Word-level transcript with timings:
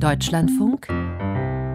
Deutschlandfunk 0.00 0.88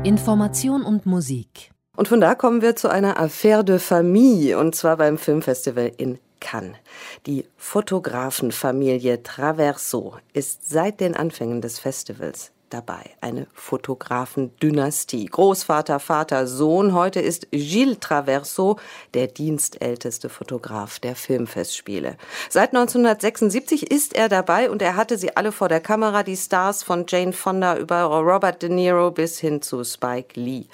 Information 0.04 0.83
und 0.83 1.06
Musik. 1.06 1.71
Und 1.96 2.08
von 2.08 2.21
da 2.21 2.35
kommen 2.35 2.62
wir 2.62 2.75
zu 2.75 2.89
einer 2.89 3.20
Affaire 3.20 3.63
de 3.63 3.79
Famille, 3.79 4.58
und 4.58 4.75
zwar 4.75 4.97
beim 4.97 5.17
Filmfestival 5.17 5.92
in 5.98 6.19
Cannes. 6.40 6.77
Die 7.25 7.45
Fotografenfamilie 7.58 9.23
Traverso 9.23 10.18
ist 10.34 10.70
seit 10.70 11.00
den 11.00 11.16
Anfängen 11.16 11.61
des 11.61 11.80
Festivals 11.80 12.52
dabei. 12.70 13.11
Eine 13.21 13.48
Fotografendynastie. 13.54 15.25
Großvater, 15.25 16.00
Vater, 16.00 16.48
Sohn. 16.48 16.94
Heute 16.94 17.20
ist 17.20 17.48
Gilles 17.52 18.00
Traverso 18.00 18.80
der 19.14 19.27
dienstälteste 19.27 20.30
Fotograf 20.30 21.00
der 21.00 21.16
Filmfestspiele. 21.16 22.18
Seit 22.50 22.70
1976 22.70 23.91
ist 23.91 24.16
er 24.16 24.30
dabei 24.30 24.70
und 24.70 24.82
er 24.82 24.95
hatte 24.95 25.18
sie 25.18 25.36
alle 25.36 25.52
vor 25.52 25.70
der 25.70 25.82
Kamera, 25.82 26.23
die 26.23 26.38
Stars 26.38 26.84
von 26.84 27.05
Jane 27.08 27.34
Fonda 27.34 27.77
über 27.77 28.04
Robert 28.04 28.62
De 28.62 28.70
Niro 28.70 29.12
bis 29.12 29.40
hin 29.40 29.62
zu 29.62 29.84
Spike 29.84 30.40
Lee. 30.40 30.66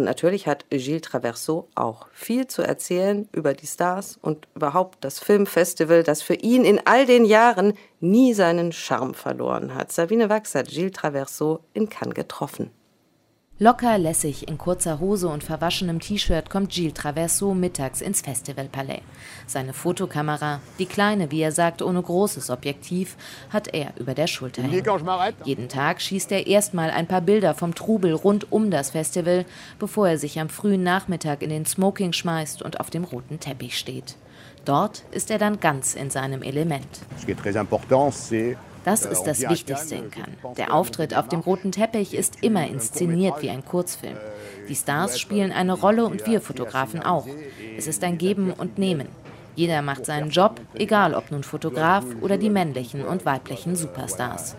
Und 0.00 0.06
natürlich 0.06 0.46
hat 0.46 0.64
Gilles 0.70 1.02
Traverso 1.02 1.68
auch 1.74 2.06
viel 2.10 2.46
zu 2.46 2.62
erzählen 2.62 3.28
über 3.32 3.52
die 3.52 3.66
Stars 3.66 4.18
und 4.22 4.48
überhaupt 4.54 5.04
das 5.04 5.18
Filmfestival, 5.18 6.04
das 6.04 6.22
für 6.22 6.36
ihn 6.36 6.64
in 6.64 6.80
all 6.86 7.04
den 7.04 7.26
Jahren 7.26 7.74
nie 8.00 8.32
seinen 8.32 8.72
Charme 8.72 9.12
verloren 9.12 9.74
hat. 9.74 9.92
Sabine 9.92 10.30
Wachs 10.30 10.54
hat 10.54 10.68
Gilles 10.68 10.92
Traverso 10.92 11.60
in 11.74 11.90
Cannes 11.90 12.14
getroffen. 12.14 12.70
Locker 13.62 13.98
lässig 13.98 14.48
in 14.48 14.56
kurzer 14.56 15.00
Hose 15.00 15.28
und 15.28 15.44
verwaschenem 15.44 16.00
T-Shirt 16.00 16.48
kommt 16.48 16.72
Gilles 16.72 16.94
Traverso 16.94 17.52
mittags 17.52 18.00
ins 18.00 18.22
Festivalpalais. 18.22 19.02
Seine 19.46 19.74
Fotokamera, 19.74 20.60
die 20.78 20.86
kleine, 20.86 21.30
wie 21.30 21.42
er 21.42 21.52
sagt, 21.52 21.82
ohne 21.82 22.00
großes 22.00 22.48
Objektiv, 22.48 23.18
hat 23.50 23.68
er 23.74 23.92
über 23.98 24.14
der 24.14 24.28
Schulter. 24.28 24.62
Jeden 25.44 25.68
Tag 25.68 26.00
schießt 26.00 26.32
er 26.32 26.46
erstmal 26.46 26.88
ein 26.88 27.06
paar 27.06 27.20
Bilder 27.20 27.52
vom 27.52 27.74
Trubel 27.74 28.14
rund 28.14 28.50
um 28.50 28.70
das 28.70 28.92
Festival, 28.92 29.44
bevor 29.78 30.08
er 30.08 30.16
sich 30.16 30.40
am 30.40 30.48
frühen 30.48 30.82
Nachmittag 30.82 31.42
in 31.42 31.50
den 31.50 31.66
Smoking 31.66 32.14
schmeißt 32.14 32.62
und 32.62 32.80
auf 32.80 32.88
dem 32.88 33.04
roten 33.04 33.40
Teppich 33.40 33.76
steht. 33.76 34.16
Dort 34.64 35.02
ist 35.10 35.30
er 35.30 35.36
dann 35.36 35.60
ganz 35.60 35.94
in 35.94 36.08
seinem 36.08 36.40
Element. 36.40 36.88
Ce 37.18 37.26
qui 37.26 37.32
est 37.32 37.38
très 37.38 37.60
important, 37.60 38.10
c'est 38.10 38.56
das 38.84 39.04
ist 39.04 39.24
das 39.24 39.48
Wichtigste 39.48 39.94
in 39.96 40.10
Cannes. 40.10 40.38
Der 40.56 40.74
Auftritt 40.74 41.16
auf 41.16 41.28
dem 41.28 41.40
roten 41.40 41.72
Teppich 41.72 42.14
ist 42.14 42.42
immer 42.42 42.66
inszeniert 42.66 43.42
wie 43.42 43.50
ein 43.50 43.64
Kurzfilm. 43.64 44.16
Die 44.68 44.74
Stars 44.74 45.18
spielen 45.18 45.52
eine 45.52 45.72
Rolle 45.72 46.04
und 46.04 46.26
wir 46.26 46.40
Fotografen 46.40 47.02
auch. 47.02 47.26
Es 47.76 47.86
ist 47.86 48.04
ein 48.04 48.18
Geben 48.18 48.52
und 48.52 48.78
Nehmen. 48.78 49.08
Jeder 49.56 49.82
macht 49.82 50.06
seinen 50.06 50.30
Job, 50.30 50.60
egal 50.74 51.12
ob 51.14 51.30
nun 51.30 51.42
Fotograf 51.42 52.04
oder 52.20 52.38
die 52.38 52.50
männlichen 52.50 53.04
und 53.04 53.26
weiblichen 53.26 53.76
Superstars. 53.76 54.56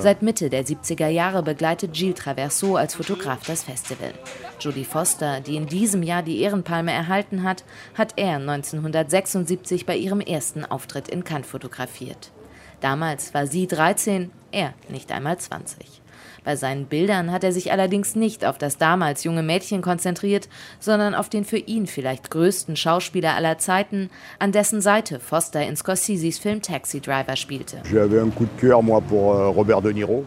Seit 0.00 0.22
Mitte 0.22 0.50
der 0.50 0.66
70er 0.66 1.08
Jahre 1.08 1.42
begleitet 1.42 1.94
Gilles 1.94 2.16
Traverso 2.16 2.76
als 2.76 2.96
Fotograf 2.96 3.46
das 3.46 3.62
Festival. 3.62 4.12
Jodie 4.60 4.84
Foster, 4.84 5.40
die 5.40 5.56
in 5.56 5.66
diesem 5.66 6.02
Jahr 6.02 6.22
die 6.22 6.40
Ehrenpalme 6.40 6.92
erhalten 6.92 7.44
hat, 7.44 7.64
hat 7.94 8.14
er 8.16 8.36
1976 8.36 9.86
bei 9.86 9.96
ihrem 9.96 10.20
ersten 10.20 10.64
Auftritt 10.64 11.08
in 11.08 11.24
Cannes 11.24 11.46
fotografiert. 11.46 12.32
Damals 12.80 13.34
war 13.34 13.46
sie 13.46 13.66
13, 13.66 14.30
er 14.52 14.74
nicht 14.88 15.12
einmal 15.12 15.38
20. 15.38 16.02
Bei 16.44 16.56
seinen 16.56 16.86
Bildern 16.86 17.30
hat 17.30 17.44
er 17.44 17.52
sich 17.52 17.72
allerdings 17.72 18.16
nicht 18.16 18.46
auf 18.46 18.56
das 18.56 18.78
damals 18.78 19.22
junge 19.22 19.42
Mädchen 19.42 19.82
konzentriert, 19.82 20.48
sondern 20.80 21.14
auf 21.14 21.28
den 21.28 21.44
für 21.44 21.58
ihn 21.58 21.86
vielleicht 21.86 22.30
größten 22.30 22.74
Schauspieler 22.74 23.34
aller 23.34 23.58
Zeiten, 23.58 24.08
an 24.38 24.52
dessen 24.52 24.80
Seite 24.80 25.20
Foster 25.20 25.66
in 25.66 25.76
Scorseses 25.76 26.38
Film 26.38 26.62
Taxi 26.62 27.00
Driver 27.00 27.36
spielte. 27.36 27.82
Euh, 27.92 28.24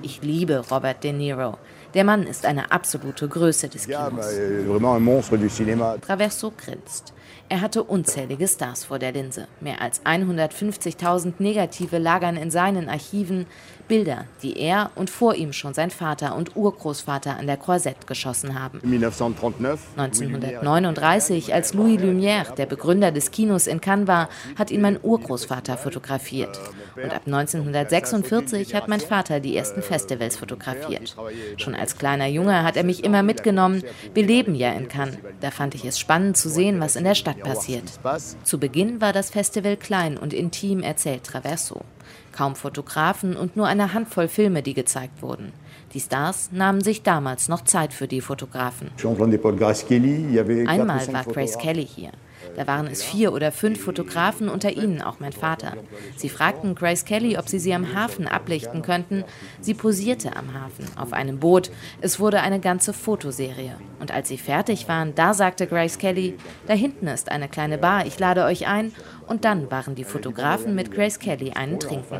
ich 0.04 0.22
liebe 0.22 0.64
Robert 0.70 1.04
De 1.04 1.12
Niro. 1.12 1.58
Der 1.94 2.04
Mann 2.04 2.24
ist 2.24 2.46
eine 2.46 2.72
absolute 2.72 3.28
Größe 3.28 3.68
des 3.68 3.88
Kinos. 3.88 4.26
Traverso 6.02 6.54
grinst. 6.56 7.14
Er 7.50 7.60
hatte 7.60 7.84
unzählige 7.84 8.48
Stars 8.48 8.86
vor 8.86 8.98
der 8.98 9.12
Linse. 9.12 9.48
Mehr 9.60 9.82
als 9.82 10.06
150.000 10.06 11.34
Negative 11.40 11.98
lagern 11.98 12.38
in 12.38 12.50
seinen 12.50 12.88
Archiven. 12.88 13.46
Bilder, 13.90 14.24
die 14.42 14.58
er 14.58 14.92
und 14.96 15.10
vor 15.10 15.36
ihm 15.36 15.52
schon 15.52 15.74
sein 15.74 15.92
Vater 15.92 16.38
und 16.38 16.56
Urgroßvater 16.56 17.38
an 17.38 17.46
der 17.46 17.58
Croisette 17.58 18.06
geschossen 18.06 18.58
haben. 18.58 18.80
1939, 19.98 21.54
als 21.54 21.74
Louis 21.74 22.00
Lumière, 22.00 22.56
der 22.56 22.68
Begründer 22.68 23.12
des 23.12 23.32
Kinos 23.32 23.68
in 23.68 23.82
Cannes 23.82 24.08
war, 24.08 24.30
hat 24.58 24.72
ihn 24.72 24.80
mein 24.80 24.98
Urgroßvater 25.02 25.76
fotografiert. 25.78 26.58
Und 26.96 27.12
ab 27.12 27.24
1946 27.26 28.76
hat 28.76 28.88
mein 28.88 29.02
Vater 29.02 29.42
die 29.42 29.58
ersten 29.58 29.82
Festivals 29.82 30.38
fotografiert. 30.38 31.14
Schon 31.58 31.76
als 31.82 31.98
kleiner 31.98 32.28
Junge 32.28 32.64
hat 32.64 32.78
er 32.78 32.84
mich 32.84 33.04
immer 33.04 33.24
mitgenommen. 33.24 33.84
Wir 34.14 34.26
leben 34.26 34.56
ja 34.56 34.72
in 34.72 34.88
Cannes. 34.88 35.18
Da 35.42 35.52
fand 35.52 35.76
ich 35.76 35.84
es 35.84 36.00
spannend 36.00 36.38
zu 36.38 36.48
sehen, 36.50 36.80
was 36.80 36.96
in 36.96 37.04
der 37.04 37.16
Stadt 37.16 37.42
passiert. 37.44 37.84
Zu 38.44 38.60
Beginn 38.60 39.02
war 39.02 39.12
das 39.12 39.32
Festival 39.32 39.76
klein 39.76 40.18
und 40.18 40.34
intim, 40.34 40.82
erzählt 40.82 41.24
Traverso. 41.24 41.82
Kaum 42.32 42.56
Fotografen 42.56 43.36
und 43.36 43.58
nur 43.58 43.68
eine 43.68 43.94
Handvoll 43.94 44.30
Filme, 44.30 44.62
die 44.64 44.74
gezeigt 44.74 45.22
wurden. 45.22 45.52
Die 45.94 46.00
Stars 46.00 46.52
nahmen 46.54 46.82
sich 46.82 47.04
damals 47.04 47.50
noch 47.50 47.66
Zeit 47.66 47.94
für 47.94 48.08
die 48.08 48.22
Fotografen. 48.22 48.92
Einmal 50.68 51.14
war 51.14 51.26
Grace 51.26 51.58
Kelly 51.58 51.86
hier. 51.86 52.12
Da 52.56 52.68
waren 52.68 52.88
es 52.88 53.04
vier 53.04 53.34
oder 53.34 53.52
fünf 53.52 53.84
Fotografen, 53.84 54.50
unter 54.50 54.72
ihnen 54.72 55.02
auch 55.02 55.20
mein 55.20 55.34
Vater. 55.34 55.74
Sie 56.16 56.30
fragten 56.30 56.76
Grace 56.76 57.06
Kelly, 57.06 57.38
ob 57.38 57.50
sie 57.50 57.60
sie 57.60 57.74
am 57.74 57.94
Hafen 57.96 58.28
ablichten 58.28 58.82
könnten. 58.82 59.24
Sie 59.60 59.74
posierte 59.74 60.36
am 60.36 60.54
Hafen 60.54 60.86
auf 60.98 61.14
einem 61.14 61.40
Boot. 61.40 61.72
Es 62.02 62.20
wurde 62.20 62.42
eine 62.42 62.60
ganze 62.60 62.94
Fotoserie. 62.94 63.76
Und 64.00 64.12
als 64.12 64.28
sie 64.28 64.38
fertig 64.38 64.88
waren, 64.88 65.16
da 65.16 65.34
sagte 65.34 65.68
Grace 65.68 65.98
Kelly, 65.98 66.38
da 66.68 66.74
hinten 66.74 67.08
ist 67.08 67.32
eine 67.32 67.48
kleine 67.48 67.78
Bar, 67.78 68.06
ich 68.06 68.20
lade 68.20 68.44
euch 68.46 68.68
ein. 68.68 68.92
Und 69.28 69.46
dann 69.46 69.72
waren 69.72 69.96
die 69.96 70.04
Fotografen 70.04 70.76
mit 70.76 70.92
Grace 70.92 71.20
Kelly 71.20 71.52
einen 71.52 71.80
trinken. 71.80 72.20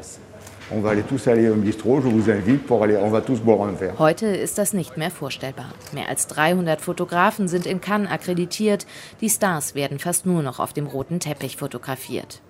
On 0.74 0.80
va 0.80 0.92
aller 0.92 1.04
tous 1.04 1.28
aller 1.28 1.50
au 1.50 1.56
bistrot, 1.56 2.00
je 2.00 2.08
vous 2.08 2.30
invite 2.32 2.66
pour 2.66 2.82
aller, 2.82 2.96
on 2.96 3.10
va 3.10 3.20
tous 3.20 3.42
boire 3.42 3.68
un 3.68 3.76
verre. 3.76 4.00
Heute 4.00 4.28
ist 4.28 4.58
das 4.58 4.72
nicht 4.72 4.96
mehr 4.96 5.12
vorstellbar. 5.12 5.74
Mehr 5.92 6.08
als 6.08 6.28
300 6.28 6.80
Fotografen 6.80 7.50
sind 7.50 7.66
in 7.66 7.82
Cannes 7.82 8.10
akkreditiert. 8.10 8.86
Die 9.20 9.30
Stars 9.30 9.76
werden 9.76 10.00
fast 10.00 10.26
nur 10.26 10.42
noch 10.44 10.60
auf 10.60 10.72
dem 10.72 10.88
roten 10.88 11.20
Teppich 11.20 11.58
fotografiert. 11.58 12.42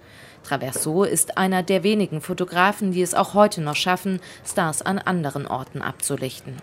Traverso 0.44 1.04
ist 1.04 1.40
einer 1.40 1.64
der 1.64 1.82
wenigen 1.82 2.22
Fotografen, 2.22 2.92
die 2.92 3.02
es 3.02 3.16
auch 3.16 3.34
heute 3.34 3.60
noch 3.62 3.76
schaffen, 3.76 4.20
Stars 4.46 4.84
an 4.84 5.00
anderen 5.00 5.48
Orten 5.48 5.82
abzulichten. 5.82 6.58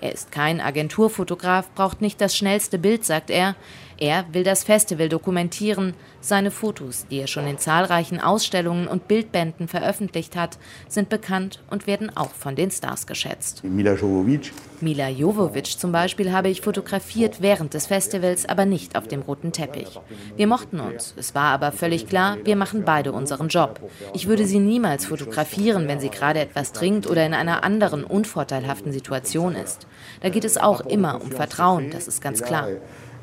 Er 0.00 0.12
ist 0.12 0.32
kein 0.32 0.60
Agenturfotograf, 0.60 1.70
braucht 1.74 2.00
nicht 2.00 2.20
das 2.20 2.36
schnellste 2.36 2.78
Bild, 2.78 3.04
sagt 3.04 3.30
er. 3.30 3.54
Er 4.02 4.24
will 4.32 4.42
das 4.42 4.64
Festival 4.64 5.08
dokumentieren. 5.08 5.94
Seine 6.20 6.50
Fotos, 6.50 7.06
die 7.08 7.20
er 7.20 7.28
schon 7.28 7.46
in 7.46 7.58
zahlreichen 7.58 8.18
Ausstellungen 8.20 8.88
und 8.88 9.06
Bildbänden 9.06 9.68
veröffentlicht 9.68 10.34
hat, 10.34 10.58
sind 10.88 11.08
bekannt 11.08 11.62
und 11.70 11.86
werden 11.86 12.10
auch 12.16 12.30
von 12.30 12.56
den 12.56 12.72
Stars 12.72 13.06
geschätzt. 13.06 13.62
Mila 13.62 13.94
Jovovic. 13.94 14.52
Mila 14.80 15.08
Jovovic 15.08 15.78
zum 15.78 15.92
Beispiel 15.92 16.32
habe 16.32 16.48
ich 16.48 16.62
fotografiert 16.62 17.42
während 17.42 17.74
des 17.74 17.86
Festivals, 17.86 18.44
aber 18.48 18.66
nicht 18.66 18.96
auf 18.96 19.06
dem 19.06 19.22
roten 19.22 19.52
Teppich. 19.52 20.00
Wir 20.34 20.48
mochten 20.48 20.80
uns. 20.80 21.14
Es 21.16 21.36
war 21.36 21.52
aber 21.52 21.70
völlig 21.70 22.08
klar, 22.08 22.38
wir 22.42 22.56
machen 22.56 22.82
beide 22.84 23.12
unseren 23.12 23.46
Job. 23.46 23.78
Ich 24.14 24.26
würde 24.26 24.46
sie 24.46 24.58
niemals 24.58 25.06
fotografieren, 25.06 25.86
wenn 25.86 26.00
sie 26.00 26.10
gerade 26.10 26.40
etwas 26.40 26.72
trinkt 26.72 27.06
oder 27.06 27.24
in 27.24 27.34
einer 27.34 27.62
anderen 27.62 28.02
unvorteilhaften 28.02 28.90
Situation 28.90 29.54
ist. 29.54 29.86
Da 30.22 30.28
geht 30.28 30.44
es 30.44 30.58
auch 30.58 30.80
immer 30.80 31.22
um 31.22 31.30
Vertrauen, 31.30 31.92
das 31.92 32.08
ist 32.08 32.20
ganz 32.20 32.42
klar. 32.42 32.66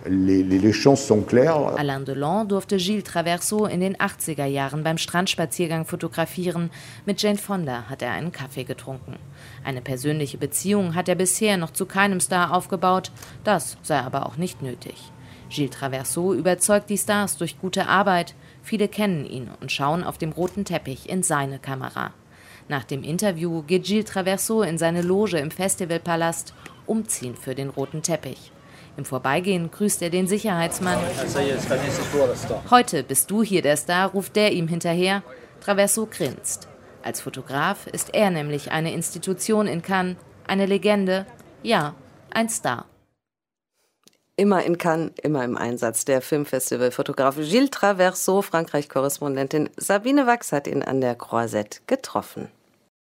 Les, 0.06 0.44
les, 0.44 0.72
sont 0.72 1.22
claires. 1.22 1.76
Alain 1.78 2.00
Delon 2.00 2.48
durfte 2.48 2.78
Gilles 2.78 3.04
Traverso 3.04 3.66
in 3.66 3.82
den 3.82 3.98
80er 3.98 4.46
Jahren 4.46 4.84
beim 4.84 4.98
Strandspaziergang 4.98 5.86
fotografieren. 5.86 6.70
Mit 7.06 7.22
Jane 7.22 7.38
Fonda 7.38 7.90
hat 7.90 8.02
er 8.02 8.12
einen 8.12 8.32
Kaffee 8.32 8.64
getrunken. 8.64 9.18
Eine 9.64 9.82
persönliche 9.82 10.38
Beziehung 10.38 10.96
hat 10.96 11.10
er 11.10 11.16
bisher 11.16 11.58
noch 11.58 11.72
zu 11.72 11.86
keinem 11.86 12.22
Star 12.22 12.54
aufgebaut. 12.54 13.12
Das 13.44 13.78
sei 13.82 14.00
aber 14.00 14.26
auch 14.26 14.38
nicht 14.38 14.62
nötig. 14.62 15.12
Gilles 15.50 15.72
Traverso 15.72 16.34
überzeugt 16.34 16.90
die 16.90 16.98
Stars 16.98 17.36
durch 17.38 17.60
gute 17.60 17.88
Arbeit. 17.88 18.36
Viele 18.62 18.88
kennen 18.88 19.26
ihn 19.26 19.50
und 19.60 19.72
schauen 19.72 20.04
auf 20.04 20.18
dem 20.18 20.32
roten 20.32 20.64
Teppich 20.64 21.10
in 21.10 21.24
seine 21.24 21.60
Kamera. 21.60 22.14
Nach 22.70 22.84
dem 22.84 23.04
Interview 23.04 23.64
geht 23.64 23.86
Gilles 23.86 24.06
Traverso 24.06 24.62
in 24.62 24.78
seine 24.78 25.02
Loge 25.02 25.40
im 25.40 25.52
Festivalpalast, 25.52 26.54
umziehen 26.86 27.36
für 27.36 27.56
den 27.56 27.70
roten 27.70 28.04
Teppich. 28.04 28.52
Im 29.00 29.06
Vorbeigehen 29.06 29.72
grüßt 29.72 30.02
er 30.02 30.10
den 30.10 30.28
Sicherheitsmann. 30.28 31.00
Heute 32.70 33.02
bist 33.04 33.32
du 33.32 33.44
hier 33.44 33.62
der 33.62 33.78
Star, 33.78 34.12
ruft 34.12 34.36
der 34.36 34.52
ihm 34.52 34.68
hinterher. 34.68 35.24
Traverso 35.62 36.06
grinst. 36.06 36.68
Als 37.02 37.22
Fotograf 37.22 37.88
ist 37.88 38.14
er 38.14 38.30
nämlich 38.30 38.74
eine 38.74 38.92
Institution 38.92 39.68
in 39.68 39.82
Cannes, 39.82 40.18
eine 40.48 40.66
Legende, 40.66 41.26
ja, 41.64 41.96
ein 42.30 42.50
Star. 42.50 42.88
Immer 44.36 44.66
in 44.66 44.78
Cannes, 44.78 45.14
immer 45.24 45.46
im 45.46 45.56
Einsatz. 45.56 46.04
Der 46.04 46.22
Filmfestivalfotograf 46.22 47.38
Gilles 47.38 47.70
Traverso, 47.72 48.42
Frankreich-Korrespondentin 48.42 49.70
Sabine 49.78 50.28
Wachs 50.28 50.52
hat 50.52 50.68
ihn 50.68 50.84
an 50.84 51.00
der 51.00 51.16
Croisette 51.16 51.80
getroffen. 51.88 52.50